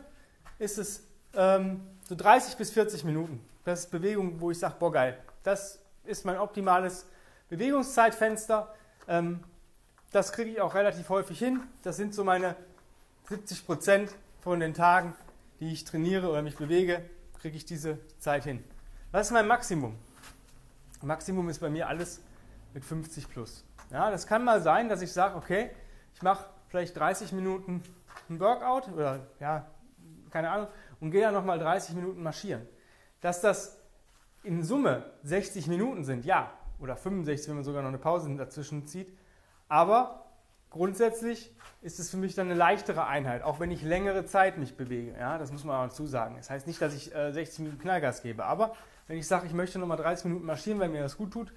ist 0.58 0.78
es 0.78 1.06
ähm, 1.34 1.80
so 2.08 2.14
30 2.14 2.56
bis 2.56 2.70
40 2.70 3.04
Minuten. 3.04 3.44
Das 3.64 3.80
ist 3.80 3.90
Bewegung, 3.90 4.40
wo 4.40 4.50
ich 4.50 4.58
sage, 4.58 4.76
boah 4.78 4.92
geil, 4.92 5.18
das 5.42 5.78
ist 6.04 6.24
mein 6.24 6.38
optimales 6.38 7.06
Bewegungszeitfenster. 7.48 8.74
Ähm, 9.06 9.44
das 10.10 10.32
kriege 10.32 10.50
ich 10.50 10.60
auch 10.60 10.74
relativ 10.74 11.08
häufig 11.10 11.38
hin. 11.38 11.60
Das 11.82 11.96
sind 11.96 12.14
so 12.14 12.24
meine 12.24 12.56
70 13.28 13.66
Prozent 13.66 14.14
von 14.40 14.60
den 14.60 14.72
Tagen, 14.72 15.14
die 15.60 15.72
ich 15.72 15.84
trainiere 15.84 16.30
oder 16.30 16.40
mich 16.42 16.56
bewege, 16.56 17.02
kriege 17.40 17.56
ich 17.56 17.66
diese 17.66 17.98
Zeit 18.18 18.44
hin. 18.44 18.64
Was 19.12 19.26
ist 19.26 19.32
mein 19.32 19.46
Maximum? 19.46 19.96
Maximum 21.02 21.48
ist 21.48 21.60
bei 21.60 21.70
mir 21.70 21.88
alles 21.88 22.20
mit 22.74 22.84
50 22.84 23.28
plus. 23.28 23.64
Ja, 23.90 24.10
das 24.10 24.26
kann 24.26 24.44
mal 24.44 24.60
sein, 24.60 24.88
dass 24.88 25.02
ich 25.02 25.12
sage, 25.12 25.36
okay, 25.36 25.70
ich 26.14 26.22
mache 26.22 26.46
vielleicht 26.68 26.96
30 26.96 27.32
Minuten 27.32 27.82
ein 28.28 28.40
Workout 28.40 28.88
oder 28.88 29.26
ja, 29.40 29.66
keine 30.30 30.50
Ahnung, 30.50 30.68
und 31.00 31.10
gehe 31.10 31.22
dann 31.22 31.34
nochmal 31.34 31.58
30 31.58 31.94
Minuten 31.94 32.22
marschieren. 32.22 32.66
Dass 33.20 33.40
das 33.40 33.78
in 34.42 34.62
Summe 34.62 35.04
60 35.24 35.66
Minuten 35.66 36.04
sind, 36.04 36.24
ja, 36.24 36.52
oder 36.80 36.96
65, 36.96 37.48
wenn 37.48 37.56
man 37.56 37.64
sogar 37.64 37.82
noch 37.82 37.88
eine 37.88 37.98
Pause 37.98 38.34
dazwischen 38.36 38.86
zieht, 38.86 39.08
aber 39.68 40.24
grundsätzlich 40.70 41.52
ist 41.82 41.98
es 41.98 42.10
für 42.10 42.16
mich 42.16 42.34
dann 42.34 42.46
eine 42.46 42.56
leichtere 42.56 43.06
Einheit, 43.06 43.42
auch 43.42 43.60
wenn 43.60 43.70
ich 43.70 43.82
längere 43.82 44.26
Zeit 44.26 44.58
mich 44.58 44.76
bewege. 44.76 45.14
Ja, 45.18 45.38
das 45.38 45.50
muss 45.50 45.64
man 45.64 45.76
auch 45.76 45.88
dazu 45.88 46.06
sagen. 46.06 46.36
Das 46.36 46.50
heißt 46.50 46.66
nicht, 46.66 46.80
dass 46.80 46.94
ich 46.94 47.14
äh, 47.14 47.32
60 47.32 47.60
Minuten 47.60 47.78
Knallgas 47.80 48.22
gebe, 48.22 48.44
aber 48.44 48.74
wenn 49.06 49.18
ich 49.18 49.26
sage, 49.26 49.46
ich 49.46 49.52
möchte 49.52 49.78
nochmal 49.78 49.96
30 49.96 50.26
Minuten 50.26 50.46
marschieren, 50.46 50.78
weil 50.80 50.88
mir 50.88 51.02
das 51.02 51.16
gut 51.16 51.32
tut, 51.32 51.52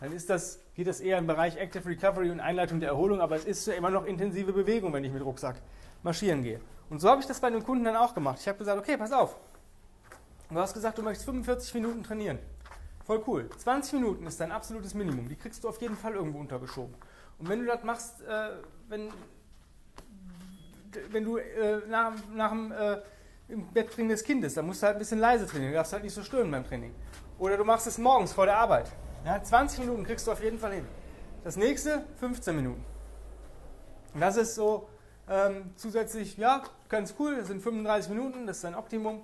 dann 0.00 0.12
ist 0.12 0.30
das, 0.30 0.60
geht 0.74 0.88
das 0.88 1.00
eher 1.00 1.18
im 1.18 1.26
Bereich 1.26 1.56
Active 1.56 1.88
Recovery 1.88 2.30
und 2.30 2.40
Einleitung 2.40 2.80
der 2.80 2.88
Erholung, 2.88 3.20
aber 3.20 3.36
es 3.36 3.44
ist 3.44 3.66
ja 3.66 3.74
immer 3.74 3.90
noch 3.90 4.04
intensive 4.04 4.52
Bewegung, 4.52 4.92
wenn 4.92 5.04
ich 5.04 5.12
mit 5.12 5.24
Rucksack 5.24 5.56
marschieren 6.02 6.42
gehe. 6.42 6.60
Und 6.92 6.98
so 6.98 7.08
habe 7.08 7.22
ich 7.22 7.26
das 7.26 7.40
bei 7.40 7.48
den 7.48 7.64
Kunden 7.64 7.84
dann 7.84 7.96
auch 7.96 8.12
gemacht. 8.12 8.36
Ich 8.38 8.46
habe 8.46 8.58
gesagt, 8.58 8.78
okay, 8.78 8.98
pass 8.98 9.12
auf. 9.12 9.34
Du 10.50 10.56
hast 10.56 10.74
gesagt, 10.74 10.98
du 10.98 11.02
möchtest 11.02 11.24
45 11.24 11.72
Minuten 11.72 12.02
trainieren. 12.02 12.38
Voll 13.06 13.24
cool. 13.26 13.48
20 13.48 13.94
Minuten 13.94 14.26
ist 14.26 14.38
dein 14.38 14.52
absolutes 14.52 14.92
Minimum. 14.92 15.26
Die 15.26 15.36
kriegst 15.36 15.64
du 15.64 15.70
auf 15.70 15.80
jeden 15.80 15.96
Fall 15.96 16.12
irgendwo 16.12 16.38
untergeschoben. 16.38 16.94
Und 17.38 17.48
wenn 17.48 17.60
du 17.60 17.64
das 17.64 17.82
machst, 17.82 18.20
äh, 18.20 18.50
wenn, 18.90 19.10
wenn 21.08 21.24
du 21.24 21.38
äh, 21.38 21.80
nach, 21.88 22.12
nach 22.34 22.50
dem 22.50 22.70
äh, 22.70 22.98
im 23.48 23.68
Bett 23.68 23.90
bringen 23.90 24.10
des 24.10 24.22
Kindes, 24.22 24.52
dann 24.52 24.66
musst 24.66 24.82
du 24.82 24.86
halt 24.86 24.96
ein 24.96 24.98
bisschen 24.98 25.18
leise 25.18 25.46
trainieren. 25.46 25.72
Du 25.72 25.78
darfst 25.78 25.94
halt 25.94 26.02
nicht 26.02 26.12
so 26.12 26.22
stören 26.22 26.50
beim 26.50 26.66
Training. 26.66 26.94
Oder 27.38 27.56
du 27.56 27.64
machst 27.64 27.86
es 27.86 27.96
morgens 27.96 28.34
vor 28.34 28.44
der 28.44 28.58
Arbeit. 28.58 28.92
Ja, 29.24 29.42
20 29.42 29.78
Minuten 29.78 30.04
kriegst 30.04 30.26
du 30.26 30.32
auf 30.32 30.42
jeden 30.42 30.58
Fall 30.58 30.74
hin. 30.74 30.86
Das 31.42 31.56
nächste 31.56 32.04
15 32.20 32.54
Minuten. 32.54 32.84
Und 34.12 34.20
das 34.20 34.36
ist 34.36 34.56
so 34.56 34.90
ähm, 35.32 35.72
zusätzlich, 35.76 36.36
ja, 36.36 36.62
ganz 36.90 37.14
cool, 37.18 37.36
das 37.36 37.46
sind 37.46 37.62
35 37.62 38.10
Minuten, 38.10 38.46
das 38.46 38.58
ist 38.58 38.64
ein 38.66 38.74
Optimum. 38.74 39.22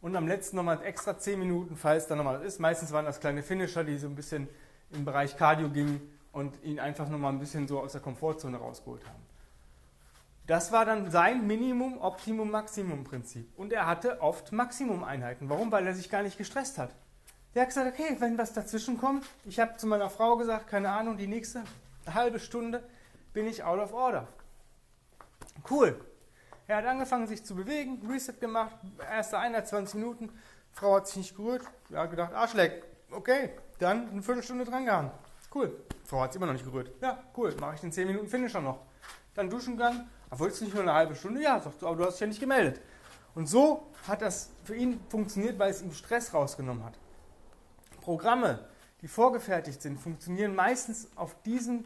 Und 0.00 0.16
am 0.16 0.26
letzten 0.26 0.56
nochmal 0.56 0.82
extra 0.82 1.16
10 1.16 1.38
Minuten, 1.38 1.76
falls 1.76 2.06
da 2.06 2.16
nochmal 2.16 2.42
ist. 2.42 2.58
Meistens 2.58 2.90
waren 2.90 3.04
das 3.04 3.20
kleine 3.20 3.42
Finisher, 3.42 3.84
die 3.84 3.98
so 3.98 4.08
ein 4.08 4.16
bisschen 4.16 4.48
im 4.90 5.04
Bereich 5.04 5.36
Cardio 5.36 5.68
gingen 5.68 6.00
und 6.32 6.60
ihn 6.64 6.80
einfach 6.80 7.08
nochmal 7.08 7.32
ein 7.32 7.38
bisschen 7.38 7.68
so 7.68 7.80
aus 7.80 7.92
der 7.92 8.00
Komfortzone 8.00 8.56
rausgeholt 8.56 9.06
haben. 9.06 9.22
Das 10.46 10.72
war 10.72 10.86
dann 10.86 11.10
sein 11.10 11.46
Minimum, 11.46 12.00
Optimum, 12.00 12.50
Maximum 12.50 13.04
Prinzip. 13.04 13.46
Und 13.56 13.72
er 13.72 13.86
hatte 13.86 14.20
oft 14.22 14.50
Maximum-Einheiten. 14.52 15.50
Warum? 15.50 15.70
Weil 15.70 15.86
er 15.86 15.94
sich 15.94 16.10
gar 16.10 16.22
nicht 16.22 16.38
gestresst 16.38 16.78
hat. 16.78 16.90
Der 17.54 17.62
hat 17.62 17.68
gesagt, 17.68 17.92
okay, 17.92 18.16
wenn 18.18 18.38
was 18.38 18.54
dazwischen 18.54 18.98
kommt, 18.98 19.24
ich 19.44 19.60
habe 19.60 19.76
zu 19.76 19.86
meiner 19.86 20.08
Frau 20.08 20.36
gesagt, 20.36 20.66
keine 20.66 20.88
Ahnung, 20.88 21.18
die 21.18 21.26
nächste 21.26 21.62
halbe 22.12 22.40
Stunde 22.40 22.82
bin 23.34 23.46
ich 23.46 23.62
out 23.62 23.78
of 23.78 23.92
order. 23.92 24.26
Cool. 25.70 26.00
Er 26.66 26.76
hat 26.78 26.86
angefangen, 26.86 27.26
sich 27.26 27.44
zu 27.44 27.54
bewegen, 27.54 28.00
Reset 28.08 28.34
gemacht, 28.40 28.76
erste 29.10 29.38
Einheit 29.38 29.68
20 29.68 29.96
Minuten, 29.96 30.30
Frau 30.72 30.96
hat 30.96 31.06
sich 31.06 31.16
nicht 31.16 31.36
gerührt, 31.36 31.62
er 31.90 32.02
hat 32.02 32.10
gedacht, 32.10 32.32
Arschleck, 32.32 32.84
okay, 33.10 33.50
dann 33.78 34.08
eine 34.08 34.22
Viertelstunde 34.22 34.64
dran 34.64 34.84
gehangen. 34.84 35.10
Cool. 35.54 35.76
Frau 36.04 36.20
hat 36.20 36.30
es 36.30 36.36
immer 36.36 36.46
noch 36.46 36.54
nicht 36.54 36.64
gerührt. 36.64 36.90
Ja, 37.02 37.22
cool. 37.36 37.54
Mache 37.60 37.74
ich 37.74 37.80
den 37.80 37.92
10 37.92 38.06
Minuten 38.06 38.28
Finisher 38.28 38.60
noch. 38.60 38.80
Dann 39.34 39.50
duschen 39.50 39.76
gegangen. 39.76 40.08
Aber 40.30 40.40
wolltest 40.40 40.62
du 40.62 40.64
nicht 40.64 40.74
nur 40.74 40.82
eine 40.82 40.94
halbe 40.94 41.14
Stunde? 41.14 41.42
Ja, 41.42 41.60
sagst 41.60 41.82
du, 41.82 41.86
aber 41.86 41.96
du 41.96 42.04
hast 42.06 42.14
dich 42.14 42.20
ja 42.22 42.26
nicht 42.26 42.40
gemeldet. 42.40 42.80
Und 43.34 43.46
so 43.48 43.90
hat 44.08 44.22
das 44.22 44.50
für 44.64 44.74
ihn 44.74 45.00
funktioniert, 45.08 45.58
weil 45.58 45.70
es 45.70 45.82
ihm 45.82 45.92
Stress 45.92 46.32
rausgenommen 46.32 46.84
hat. 46.84 46.98
Programme, 48.00 48.66
die 49.02 49.08
vorgefertigt 49.08 49.82
sind, 49.82 49.98
funktionieren 49.98 50.54
meistens 50.54 51.08
auf 51.16 51.40
diesem 51.42 51.84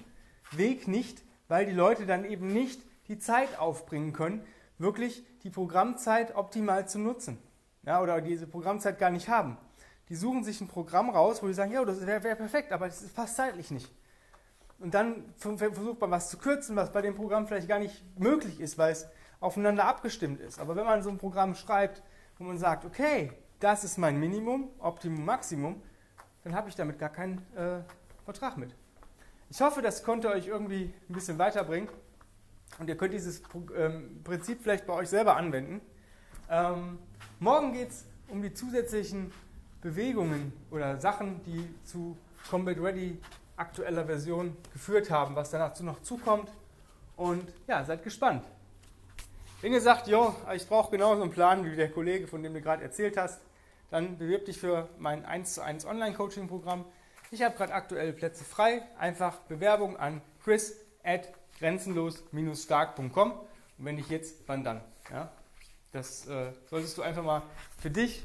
Weg 0.52 0.87
nicht, 0.87 1.23
weil 1.49 1.66
die 1.66 1.73
Leute 1.73 2.06
dann 2.06 2.25
eben 2.25 2.52
nicht 2.52 2.80
die 3.08 3.18
Zeit 3.18 3.58
aufbringen 3.58 4.12
können, 4.12 4.44
wirklich 4.78 5.25
die 5.42 5.50
Programmzeit 5.50 6.34
optimal 6.36 6.88
zu 6.88 6.98
nutzen. 6.98 7.38
Ja, 7.82 8.02
oder 8.02 8.20
diese 8.20 8.46
Programmzeit 8.46 8.98
gar 8.98 9.10
nicht 9.10 9.28
haben. 9.28 9.56
Die 10.08 10.16
suchen 10.16 10.44
sich 10.44 10.60
ein 10.60 10.68
Programm 10.68 11.10
raus, 11.10 11.42
wo 11.42 11.46
die 11.46 11.54
sagen, 11.54 11.72
ja, 11.72 11.84
das 11.84 12.06
wäre 12.06 12.22
wär 12.22 12.34
perfekt, 12.34 12.72
aber 12.72 12.86
das 12.86 13.02
passt 13.08 13.36
zeitlich 13.36 13.70
nicht. 13.70 13.92
Und 14.78 14.94
dann 14.94 15.32
versucht 15.38 16.00
man 16.00 16.10
was 16.10 16.28
zu 16.28 16.36
kürzen, 16.36 16.76
was 16.76 16.92
bei 16.92 17.00
dem 17.00 17.14
Programm 17.14 17.46
vielleicht 17.46 17.68
gar 17.68 17.78
nicht 17.78 18.04
möglich 18.18 18.60
ist, 18.60 18.76
weil 18.76 18.92
es 18.92 19.08
aufeinander 19.40 19.84
abgestimmt 19.84 20.40
ist. 20.40 20.60
Aber 20.60 20.76
wenn 20.76 20.84
man 20.84 21.02
so 21.02 21.10
ein 21.10 21.18
Programm 21.18 21.54
schreibt, 21.54 22.02
wo 22.38 22.44
man 22.44 22.58
sagt, 22.58 22.84
okay, 22.84 23.32
das 23.58 23.84
ist 23.84 23.96
mein 23.96 24.20
Minimum, 24.20 24.68
Optimum, 24.78 25.25
Maximum, 25.25 25.82
dann 26.44 26.54
habe 26.54 26.68
ich 26.68 26.75
damit 26.75 26.98
gar 26.98 27.08
keinen 27.08 27.38
äh, 27.56 27.80
Vertrag 28.25 28.56
mit. 28.58 28.75
Ich 29.48 29.60
hoffe, 29.60 29.80
das 29.80 30.02
konnte 30.02 30.28
euch 30.28 30.46
irgendwie 30.46 30.92
ein 31.08 31.14
bisschen 31.14 31.38
weiterbringen 31.38 31.88
und 32.78 32.88
ihr 32.88 32.96
könnt 32.96 33.14
dieses 33.14 33.42
ähm, 33.76 34.20
Prinzip 34.23 34.61
vielleicht 34.62 34.87
bei 34.87 34.92
euch 34.92 35.08
selber 35.08 35.37
anwenden. 35.37 35.80
Ähm, 36.50 36.99
morgen 37.40 37.73
geht 37.73 37.90
es 37.90 38.04
um 38.28 38.42
die 38.42 38.52
zusätzlichen 38.52 39.32
Bewegungen 39.80 40.52
oder 40.70 40.99
Sachen, 40.99 41.42
die 41.44 41.68
zu 41.85 42.16
Combat 42.50 42.78
Ready 42.78 43.18
aktueller 43.56 44.04
Version 44.04 44.56
geführt 44.73 45.11
haben, 45.11 45.35
was 45.35 45.50
danach 45.50 45.78
noch 45.80 46.02
zukommt. 46.02 46.50
Und 47.16 47.49
ja, 47.66 47.85
seid 47.85 48.02
gespannt. 48.02 48.44
Wenn 49.62 49.73
ihr 49.73 49.80
sagt, 49.80 50.06
jo, 50.06 50.35
ich 50.54 50.68
brauche 50.68 50.90
genauso 50.90 51.23
einen 51.23 51.30
Plan 51.30 51.64
wie 51.64 51.75
der 51.75 51.90
Kollege, 51.90 52.26
von 52.26 52.42
dem 52.42 52.52
du 52.52 52.61
gerade 52.61 52.82
erzählt 52.82 53.16
hast, 53.16 53.40
dann 53.90 54.18
bewirb 54.18 54.44
dich 54.44 54.58
für 54.58 54.88
mein 54.99 55.25
1 55.25 55.54
zu 55.54 55.62
1 55.62 55.87
Online-Coaching-Programm. 55.87 56.85
Ich 57.30 57.42
habe 57.42 57.56
gerade 57.56 57.73
aktuell 57.73 58.12
Plätze 58.12 58.44
frei. 58.44 58.82
Einfach 58.99 59.38
Bewerbung 59.49 59.96
an 59.96 60.20
chris 60.44 60.76
at 61.02 61.32
grenzenlos-stark.com. 61.58 63.32
Und 63.32 63.84
wenn 63.84 63.96
nicht 63.96 64.10
jetzt, 64.10 64.46
wann 64.46 64.64
dann? 64.64 64.80
Ja? 65.10 65.30
Das 65.92 66.26
äh, 66.26 66.52
solltest 66.68 66.98
du 66.98 67.02
einfach 67.02 67.22
mal 67.22 67.42
für 67.78 67.90
dich 67.90 68.25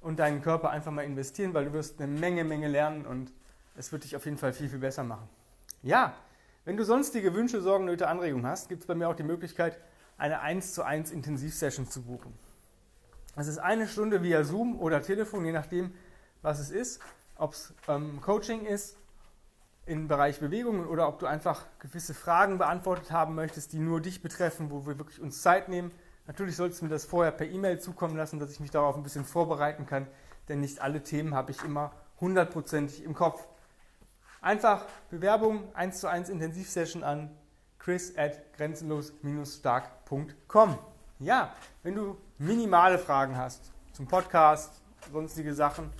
und 0.00 0.18
deinen 0.18 0.42
Körper 0.42 0.70
einfach 0.70 0.92
mal 0.92 1.04
investieren, 1.04 1.54
weil 1.54 1.66
du 1.66 1.72
wirst 1.72 2.00
eine 2.00 2.10
Menge, 2.12 2.44
Menge 2.44 2.68
lernen 2.68 3.06
und 3.06 3.32
es 3.76 3.92
wird 3.92 4.04
dich 4.04 4.16
auf 4.16 4.24
jeden 4.24 4.38
Fall 4.38 4.52
viel, 4.52 4.68
viel 4.68 4.78
besser 4.78 5.04
machen. 5.04 5.28
Ja, 5.82 6.14
wenn 6.64 6.76
du 6.76 6.84
sonstige 6.84 7.34
Wünsche, 7.34 7.60
Sorgen, 7.60 7.86
Nöte, 7.86 8.08
Anregungen 8.08 8.46
hast, 8.46 8.68
gibt 8.68 8.82
es 8.82 8.86
bei 8.86 8.94
mir 8.94 9.08
auch 9.08 9.16
die 9.16 9.22
Möglichkeit, 9.24 9.78
eine 10.18 10.40
1 10.40 10.74
zu 10.74 10.84
1 10.84 11.10
Intensivsession 11.10 11.88
zu 11.88 12.02
buchen. 12.02 12.32
Das 13.34 13.46
ist 13.46 13.58
eine 13.58 13.88
Stunde 13.88 14.22
via 14.22 14.44
Zoom 14.44 14.78
oder 14.78 15.02
Telefon, 15.02 15.44
je 15.44 15.52
nachdem, 15.52 15.92
was 16.42 16.60
es 16.60 16.70
ist. 16.70 17.00
Ob 17.36 17.54
es 17.54 17.72
ähm, 17.88 18.20
Coaching 18.20 18.66
ist 18.66 18.96
im 19.86 20.08
Bereich 20.08 20.40
Bewegungen 20.40 20.86
oder 20.86 21.08
ob 21.08 21.18
du 21.18 21.26
einfach 21.26 21.64
gewisse 21.78 22.14
Fragen 22.14 22.56
beantwortet 22.58 23.10
haben 23.10 23.34
möchtest, 23.34 23.72
die 23.72 23.78
nur 23.78 24.00
dich 24.00 24.22
betreffen, 24.22 24.70
wo 24.70 24.86
wir 24.86 24.98
wirklich 24.98 25.20
uns 25.20 25.42
Zeit 25.42 25.68
nehmen. 25.68 25.90
Natürlich 26.26 26.56
solltest 26.56 26.80
du 26.80 26.84
mir 26.84 26.90
das 26.90 27.04
vorher 27.04 27.32
per 27.32 27.48
E-Mail 27.48 27.80
zukommen 27.80 28.16
lassen, 28.16 28.38
dass 28.38 28.52
ich 28.52 28.60
mich 28.60 28.70
darauf 28.70 28.96
ein 28.96 29.02
bisschen 29.02 29.24
vorbereiten 29.24 29.86
kann, 29.86 30.06
denn 30.48 30.60
nicht 30.60 30.80
alle 30.80 31.02
Themen 31.02 31.34
habe 31.34 31.50
ich 31.50 31.64
immer 31.64 31.90
hundertprozentig 32.20 33.02
im 33.02 33.14
Kopf. 33.14 33.44
Einfach 34.40 34.86
Bewerbung 35.10 35.64
1 35.74 35.98
zu 36.00 36.08
1 36.08 36.28
Intensivsession 36.28 37.02
an 37.02 37.36
chris 37.78 38.16
at 38.16 38.52
grenzenlos-stark.com. 38.56 40.78
Ja, 41.18 41.52
wenn 41.82 41.96
du 41.96 42.16
minimale 42.38 42.98
Fragen 42.98 43.36
hast 43.36 43.72
zum 43.92 44.06
Podcast, 44.06 44.80
sonstige 45.12 45.54
Sachen, 45.54 45.90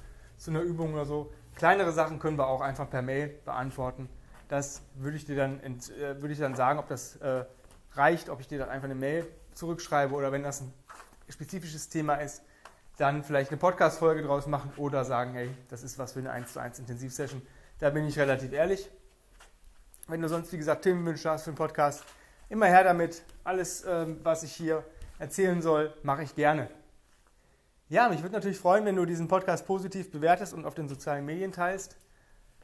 zu 0.43 0.51
einer 0.51 0.63
Übung 0.63 0.93
oder 0.95 1.05
so, 1.05 1.33
kleinere 1.55 1.93
Sachen 1.93 2.19
können 2.19 2.37
wir 2.37 2.49
auch 2.49 2.61
einfach 2.61 2.91
per 2.91 3.01
Mail 3.01 3.29
beantworten. 3.45 4.09
Das 4.49 4.83
würde 4.97 5.17
ich 5.17 5.25
dir 5.25 5.37
dann, 5.37 5.61
äh, 5.61 6.21
würde 6.21 6.33
ich 6.33 6.39
dann 6.41 6.57
sagen, 6.57 6.81
ob 6.81 6.89
das 6.89 7.17
äh, 7.17 7.45
reicht, 7.93 8.29
ob 8.29 8.41
ich 8.41 8.49
dir 8.49 8.59
dann 8.59 8.69
einfach 8.69 8.87
eine 8.87 8.97
Mail 8.97 9.25
zurückschreibe 9.55 10.13
oder 10.13 10.33
wenn 10.33 10.43
das 10.43 10.61
ein 10.63 10.73
spezifisches 11.29 11.89
Thema 11.89 12.17
ist, 12.17 12.43
dann 12.97 13.23
vielleicht 13.23 13.51
eine 13.51 13.59
Podcast-Folge 13.59 14.23
draus 14.23 14.49
machen 14.49 14.73
oder 14.77 15.05
sagen, 15.05 15.35
hey, 15.35 15.49
das 15.69 15.85
ist 15.85 15.97
was 15.99 16.13
für 16.13 16.19
eine 16.19 16.33
1 16.33 16.53
zu 16.53 16.61
1 16.61 16.81
Intensivsession. 16.81 17.41
Da 17.79 17.91
bin 17.91 18.07
ich 18.07 18.19
relativ 18.19 18.53
ehrlich. 18.53 18.91
Wenn 20.09 20.21
du 20.21 20.29
sonst, 20.29 20.53
wie 20.53 20.59
gesagt, 20.59 20.83
Themenwünsche 20.83 21.31
hast 21.31 21.45
für 21.45 21.53
den 21.53 21.57
Podcast, 21.57 22.03
immer 22.49 22.67
her 22.67 22.83
damit. 22.83 23.23
Alles, 23.45 23.85
ähm, 23.87 24.19
was 24.25 24.43
ich 24.43 24.53
hier 24.53 24.85
erzählen 25.21 25.63
soll, 25.63 25.95
mache 26.03 26.25
ich 26.25 26.35
gerne. 26.35 26.69
Ja, 27.93 28.09
mich 28.09 28.23
würde 28.23 28.33
natürlich 28.33 28.59
freuen, 28.59 28.87
wenn 28.87 28.97
du 28.97 29.05
diesen 29.05 29.29
Podcast 29.29 29.67
positiv 29.67 30.11
bewertest 30.11 30.55
und 30.55 30.65
auf 30.65 30.73
den 30.73 30.89
sozialen 30.89 31.27
Medien 31.27 31.53
teilst 31.53 31.99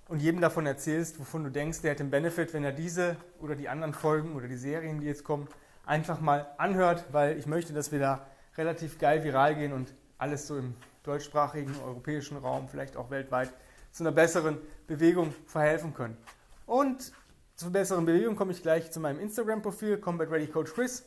und 0.09 0.21
jedem 0.21 0.41
davon 0.41 0.65
erzählst, 0.65 1.21
wovon 1.21 1.45
du 1.45 1.51
denkst, 1.51 1.83
der 1.83 1.91
hat 1.91 1.99
den 1.99 2.09
Benefit, 2.09 2.55
wenn 2.55 2.65
er 2.65 2.73
diese 2.73 3.15
oder 3.39 3.55
die 3.55 3.69
anderen 3.69 3.93
Folgen 3.93 4.35
oder 4.35 4.49
die 4.49 4.57
Serien, 4.57 5.03
die 5.03 5.07
jetzt 5.07 5.25
kommen, 5.25 5.47
einfach 5.85 6.23
mal 6.23 6.47
anhört, 6.57 7.05
weil 7.13 7.37
ich 7.37 7.45
möchte, 7.45 7.75
dass 7.75 7.93
wir 7.93 7.99
da 7.99 8.27
relativ 8.57 8.99
geil 8.99 9.23
viral 9.23 9.55
gehen 9.55 9.75
und 9.75 9.93
alles 10.17 10.47
so 10.47 10.57
im 10.57 10.73
deutschsprachigen 11.03 11.79
europäischen 11.85 12.39
Raum, 12.39 12.67
vielleicht 12.67 12.97
auch 12.97 13.11
weltweit, 13.11 13.53
zu 13.93 14.05
einer 14.05 14.13
besseren 14.13 14.57
Bewegung 14.87 15.35
verhelfen 15.45 15.93
können. 15.93 16.17
Und 16.65 17.13
zur 17.55 17.71
besseren 17.71 18.07
Bewegung 18.07 18.35
komme 18.35 18.53
ich 18.53 18.63
gleich 18.63 18.91
zu 18.91 18.99
meinem 18.99 19.21
Instagram-Profil, 19.21 19.99
Combat 19.99 20.31
Ready 20.31 20.47
Coach 20.47 20.73
Chris. 20.73 21.05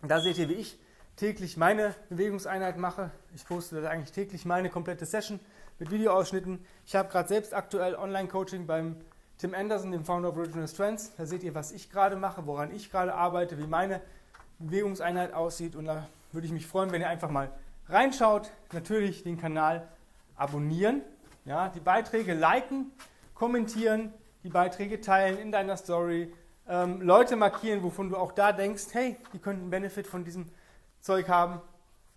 Da 0.00 0.18
seht 0.22 0.38
ihr, 0.38 0.48
wie 0.48 0.54
ich 0.54 0.78
täglich 1.16 1.56
meine 1.56 1.94
Bewegungseinheit 2.08 2.76
mache. 2.76 3.10
Ich 3.34 3.46
poste 3.46 3.88
eigentlich 3.88 4.12
täglich 4.12 4.44
meine 4.44 4.70
komplette 4.70 5.06
Session 5.06 5.40
mit 5.78 5.90
Videoausschnitten. 5.90 6.64
Ich 6.86 6.94
habe 6.94 7.08
gerade 7.08 7.28
selbst 7.28 7.54
aktuell 7.54 7.94
Online-Coaching 7.94 8.66
beim 8.66 8.96
Tim 9.38 9.54
Anderson, 9.54 9.92
dem 9.92 10.04
Founder 10.04 10.28
of 10.30 10.36
Original 10.36 10.68
Strengths. 10.68 11.12
Da 11.16 11.26
seht 11.26 11.42
ihr, 11.42 11.54
was 11.54 11.72
ich 11.72 11.90
gerade 11.90 12.16
mache, 12.16 12.46
woran 12.46 12.72
ich 12.72 12.90
gerade 12.90 13.14
arbeite, 13.14 13.58
wie 13.58 13.66
meine 13.66 14.00
Bewegungseinheit 14.58 15.32
aussieht. 15.32 15.74
Und 15.74 15.86
da 15.86 16.06
würde 16.30 16.46
ich 16.46 16.52
mich 16.52 16.66
freuen, 16.66 16.92
wenn 16.92 17.00
ihr 17.00 17.08
einfach 17.08 17.30
mal 17.30 17.50
reinschaut. 17.88 18.50
Natürlich 18.72 19.22
den 19.24 19.40
Kanal 19.40 19.88
abonnieren, 20.36 21.02
ja, 21.44 21.68
die 21.68 21.80
Beiträge 21.80 22.34
liken, 22.34 22.90
kommentieren, 23.34 24.12
die 24.44 24.48
Beiträge 24.48 25.00
teilen 25.00 25.38
in 25.38 25.52
deiner 25.52 25.76
Story, 25.76 26.32
ähm, 26.68 27.02
Leute 27.02 27.36
markieren, 27.36 27.82
wovon 27.82 28.08
du 28.08 28.16
auch 28.16 28.32
da 28.32 28.52
denkst, 28.52 28.86
hey, 28.92 29.16
die 29.32 29.38
könnten 29.38 29.70
Benefit 29.70 30.06
von 30.06 30.24
diesem 30.24 30.46
Zeug 31.02 31.28
haben. 31.28 31.60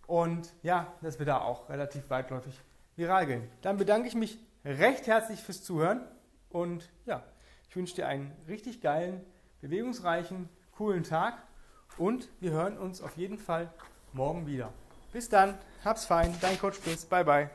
Und 0.08 0.54
ja, 0.64 0.88
dass 1.02 1.20
wir 1.20 1.26
da 1.26 1.40
auch 1.40 1.70
relativ 1.70 2.10
weitläufig 2.10 2.54
viral 2.96 3.26
gehen. 3.26 3.50
Dann 3.62 3.78
bedanke 3.78 4.08
ich 4.08 4.16
mich 4.16 4.40
recht 4.64 5.08
herzlich 5.08 5.42
fürs 5.42 5.64
Zuhören 5.64 6.02
und 6.50 6.90
ja, 7.06 7.24
ich 7.68 7.76
wünsche 7.76 7.96
dir 7.96 8.08
einen 8.08 8.32
richtig 8.48 8.82
geilen, 8.82 9.26
bewegungsreichen, 9.62 10.50
coolen 10.72 11.04
Tag 11.04 11.42
und 11.98 12.30
wir 12.40 12.52
hören 12.52 12.78
uns 12.78 13.02
auf 13.02 13.18
jeden 13.18 13.38
Fall 13.38 13.70
morgen 14.14 14.48
wieder. 14.48 14.72
Bis 15.12 15.30
dann, 15.30 15.58
hab's 15.84 16.06
fein, 16.06 16.34
dein 16.42 16.60
Coach 16.60 16.80
Chris, 16.82 17.06
bye 17.06 17.24
bye. 17.24 17.50